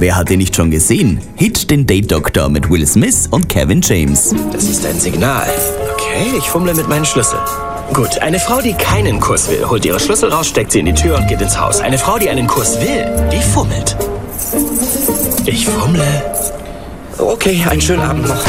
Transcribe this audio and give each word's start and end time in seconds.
Wer 0.00 0.16
hat 0.16 0.30
ihn 0.30 0.38
nicht 0.38 0.56
schon 0.56 0.70
gesehen? 0.70 1.20
Hit 1.36 1.70
den 1.70 1.86
Date 1.86 2.10
Doctor 2.10 2.48
mit 2.48 2.70
Will 2.70 2.86
Smith 2.86 3.28
und 3.30 3.50
Kevin 3.50 3.82
James. 3.82 4.34
Das 4.50 4.64
ist 4.64 4.86
ein 4.86 4.98
Signal. 4.98 5.46
Okay, 5.92 6.38
ich 6.38 6.48
fummle 6.48 6.72
mit 6.72 6.88
meinen 6.88 7.04
Schlüsseln. 7.04 7.42
Gut, 7.92 8.18
eine 8.20 8.40
Frau, 8.40 8.62
die 8.62 8.72
keinen 8.72 9.20
Kuss 9.20 9.50
will, 9.50 9.62
holt 9.68 9.84
ihre 9.84 10.00
Schlüssel 10.00 10.30
raus, 10.30 10.48
steckt 10.48 10.72
sie 10.72 10.78
in 10.78 10.86
die 10.86 10.94
Tür 10.94 11.18
und 11.18 11.26
geht 11.26 11.42
ins 11.42 11.60
Haus. 11.60 11.80
Eine 11.80 11.98
Frau, 11.98 12.16
die 12.16 12.30
einen 12.30 12.46
Kuss 12.46 12.80
will, 12.80 13.28
die 13.30 13.42
fummelt. 13.42 13.94
Ich 15.44 15.66
fummle. 15.66 16.22
Okay, 17.18 17.62
einen 17.68 17.82
schönen 17.82 18.00
Abend 18.00 18.26
noch. 18.26 18.42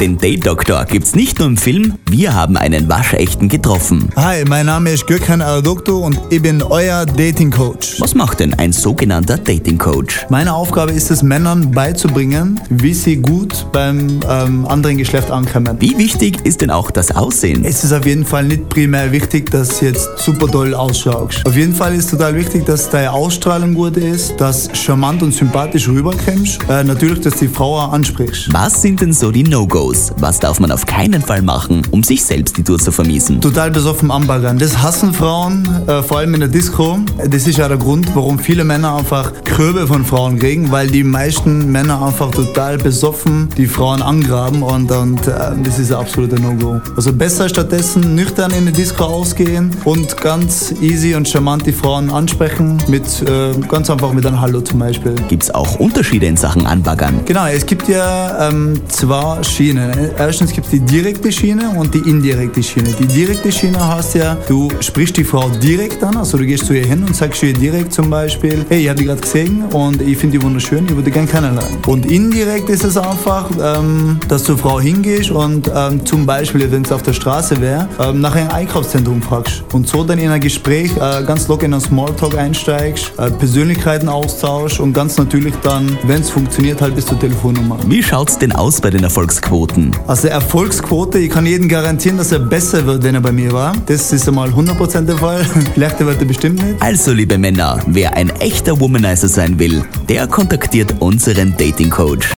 Den 0.00 0.18
Date 0.18 0.44
Doctor 0.46 0.84
gibt's 0.84 1.14
nicht 1.14 1.38
nur 1.38 1.46
im 1.46 1.56
Film, 1.56 1.94
wir 2.10 2.34
haben 2.34 2.56
einen 2.56 2.88
waschechten 2.88 3.48
getroffen. 3.48 4.08
Hi, 4.16 4.44
mein 4.48 4.66
Name 4.66 4.90
ist 4.90 5.06
Gökhan 5.06 5.40
Aradokto 5.40 5.98
und 5.98 6.18
ich 6.30 6.42
bin 6.42 6.60
euer 6.60 7.06
Dating 7.06 7.50
Coach. 7.50 8.00
Was 8.00 8.14
macht 8.14 8.40
denn 8.40 8.52
ein 8.54 8.72
sogenannter 8.72 9.38
Dating 9.38 9.78
Coach? 9.78 10.26
Meine 10.28 10.54
Aufgabe 10.54 10.90
ist 10.90 11.10
es, 11.10 11.22
Männern 11.22 11.70
beizubringen, 11.70 12.60
wie 12.68 12.94
sie 12.94 13.16
gut 13.16 13.66
beim 13.72 14.20
ähm, 14.28 14.66
anderen 14.66 14.98
Geschlecht 14.98 15.30
ankommen. 15.30 15.76
Wie 15.78 15.96
wichtig 15.96 16.44
ist 16.44 16.62
denn 16.62 16.70
auch 16.70 16.90
das 16.90 17.14
Aussehen? 17.14 17.64
Es 17.64 17.84
ist 17.84 17.92
auf 17.92 18.04
jeden 18.04 18.24
Fall 18.24 18.44
nicht 18.44 18.68
primär 18.68 19.12
wichtig, 19.12 19.50
dass 19.50 19.78
du 19.78 19.86
jetzt 19.86 20.08
super 20.16 20.48
toll 20.50 20.74
ausschaust. 20.74 21.46
Auf 21.46 21.56
jeden 21.56 21.74
Fall 21.74 21.94
ist 21.94 22.10
total 22.10 22.34
wichtig, 22.34 22.66
dass 22.66 22.90
deine 22.90 23.12
Ausstrahlung 23.12 23.74
gut 23.74 23.96
ist, 23.96 24.40
dass 24.40 24.68
du 24.68 24.74
charmant 24.74 25.22
und 25.22 25.32
sympathisch 25.32 25.88
rüberkommst. 25.88 26.58
Äh, 26.68 26.82
natürlich, 26.82 27.20
dass 27.20 27.36
die 27.36 27.48
Frau 27.48 27.78
ansprichst. 27.78 28.52
Was 28.52 28.82
sind 28.82 29.00
denn 29.00 29.12
so 29.12 29.30
die 29.30 29.44
No-Gos? 29.44 29.91
Was 30.18 30.40
darf 30.40 30.60
man 30.60 30.70
auf 30.70 30.86
keinen 30.86 31.22
Fall 31.22 31.42
machen, 31.42 31.82
um 31.90 32.02
sich 32.02 32.24
selbst 32.24 32.56
die 32.56 32.62
Tour 32.62 32.78
zu 32.78 32.92
vermiesen? 32.92 33.40
Total 33.40 33.70
besoffen 33.70 34.10
anbaggern. 34.10 34.58
Das 34.58 34.78
hassen 34.82 35.12
Frauen, 35.12 35.68
äh, 35.86 36.02
vor 36.02 36.18
allem 36.18 36.34
in 36.34 36.40
der 36.40 36.48
Disco. 36.48 36.98
Das 37.28 37.46
ist 37.46 37.58
ja 37.58 37.68
der 37.68 37.78
Grund, 37.78 38.14
warum 38.14 38.38
viele 38.38 38.64
Männer 38.64 38.96
einfach 38.96 39.32
Kröbe 39.44 39.86
von 39.86 40.04
Frauen 40.04 40.38
kriegen, 40.38 40.70
weil 40.70 40.88
die 40.88 41.04
meisten 41.04 41.70
Männer 41.70 42.02
einfach 42.02 42.30
total 42.30 42.78
besoffen 42.78 43.48
die 43.56 43.66
Frauen 43.66 44.02
angraben 44.02 44.62
und, 44.62 44.90
und 44.90 45.26
äh, 45.26 45.32
das 45.62 45.78
ist 45.78 45.92
ein 45.92 45.98
absoluter 45.98 46.38
No-Go. 46.38 46.80
Also 46.96 47.12
besser 47.12 47.48
stattdessen 47.48 48.14
nüchtern 48.14 48.52
in 48.52 48.66
die 48.66 48.72
Disco 48.72 49.04
ausgehen 49.04 49.70
und 49.84 50.16
ganz 50.20 50.74
easy 50.80 51.14
und 51.14 51.28
charmant 51.28 51.66
die 51.66 51.72
Frauen 51.72 52.10
ansprechen 52.10 52.78
mit 52.88 53.04
äh, 53.22 53.52
ganz 53.68 53.90
einfach 53.90 54.12
mit 54.12 54.26
einem 54.26 54.40
Hallo 54.40 54.60
zum 54.60 54.78
Beispiel. 54.78 55.14
Gibt's 55.28 55.50
auch 55.50 55.78
Unterschiede 55.78 56.26
in 56.26 56.36
Sachen 56.36 56.66
Anbaggern? 56.66 57.20
Genau, 57.24 57.46
es 57.46 57.66
gibt 57.66 57.88
ja 57.88 58.48
ähm, 58.48 58.80
zwei 58.88 59.42
Schienen. 59.42 59.71
Erstens 60.18 60.52
gibt 60.52 60.66
es 60.66 60.72
die 60.72 60.80
direkte 60.80 61.32
Schiene 61.32 61.70
und 61.70 61.94
die 61.94 61.98
indirekte 61.98 62.62
Schiene. 62.62 62.90
Die 62.98 63.06
direkte 63.06 63.50
Schiene 63.50 63.78
heißt 63.86 64.14
ja, 64.16 64.36
du 64.48 64.68
sprichst 64.80 65.16
die 65.16 65.24
Frau 65.24 65.48
direkt 65.48 66.02
an, 66.04 66.16
also 66.16 66.36
du 66.36 66.44
gehst 66.44 66.66
zu 66.66 66.74
ihr 66.74 66.84
hin 66.84 67.02
und 67.04 67.16
sagst 67.16 67.42
ihr 67.42 67.52
direkt 67.52 67.92
zum 67.92 68.10
Beispiel, 68.10 68.64
hey, 68.68 68.82
ich 68.82 68.88
habe 68.88 68.98
die 68.98 69.06
gerade 69.06 69.20
gesehen 69.20 69.64
und 69.72 70.02
ich 70.02 70.18
finde 70.18 70.38
die 70.38 70.44
wunderschön, 70.44 70.84
ich 70.86 70.94
würde 70.94 71.10
gerne 71.10 71.26
kennenlernen. 71.26 71.78
Und 71.86 72.06
indirekt 72.06 72.68
ist 72.68 72.84
es 72.84 72.96
einfach, 72.96 73.50
ähm, 73.62 74.18
dass 74.28 74.44
du 74.44 74.56
Frau 74.56 74.80
hingehst 74.80 75.30
und 75.30 75.70
ähm, 75.74 76.04
zum 76.04 76.26
Beispiel, 76.26 76.70
wenn 76.70 76.82
es 76.82 76.92
auf 76.92 77.02
der 77.02 77.14
Straße 77.14 77.60
wäre, 77.60 77.88
ähm, 77.98 78.20
nach 78.20 78.34
einem 78.34 78.50
Einkaufszentrum 78.50 79.22
fragst 79.22 79.64
und 79.72 79.88
so 79.88 80.04
dann 80.04 80.18
in 80.18 80.30
ein 80.30 80.40
Gespräch 80.40 80.90
äh, 80.96 81.22
ganz 81.24 81.48
locker 81.48 81.66
in 81.66 81.72
einen 81.72 81.82
Smalltalk 81.82 82.36
einsteigst, 82.36 83.12
äh, 83.18 83.30
Persönlichkeiten 83.30 84.08
austauschst 84.08 84.80
und 84.80 84.92
ganz 84.92 85.16
natürlich 85.16 85.54
dann, 85.62 85.96
wenn 86.04 86.20
es 86.20 86.30
funktioniert, 86.30 86.82
halt 86.82 86.94
bis 86.94 87.06
zur 87.06 87.18
Telefonnummer. 87.18 87.78
Wie 87.86 88.02
schaut's 88.02 88.38
denn 88.38 88.52
aus 88.52 88.80
bei 88.80 88.90
den 88.90 89.04
Erfolgsquoten? 89.04 89.61
Also 90.06 90.28
Erfolgsquote, 90.28 91.18
ich 91.18 91.30
kann 91.30 91.46
jedem 91.46 91.68
garantieren, 91.68 92.18
dass 92.18 92.32
er 92.32 92.40
besser 92.40 92.84
wird, 92.86 93.04
wenn 93.04 93.14
er 93.14 93.20
bei 93.20 93.32
mir 93.32 93.52
war. 93.52 93.74
Das 93.86 94.12
ist 94.12 94.28
einmal 94.28 94.50
100% 94.50 95.02
der 95.02 95.16
Fall. 95.16 95.46
Schlechter 95.74 96.06
wird 96.06 96.20
er 96.20 96.26
bestimmt 96.26 96.62
nicht. 96.62 96.82
Also 96.82 97.12
liebe 97.12 97.38
Männer, 97.38 97.78
wer 97.86 98.16
ein 98.16 98.30
echter 98.40 98.78
Womanizer 98.80 99.28
sein 99.28 99.58
will, 99.58 99.84
der 100.08 100.26
kontaktiert 100.26 100.94
unseren 100.98 101.54
Dating 101.56 101.90
Coach. 101.90 102.28